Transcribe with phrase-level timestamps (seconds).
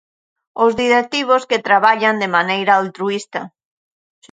[0.63, 3.41] Os directivos que traballan de maneira altruísta.